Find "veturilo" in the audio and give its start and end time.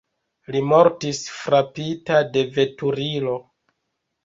2.59-3.39